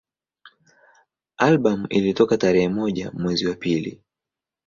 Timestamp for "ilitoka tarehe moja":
1.87-3.11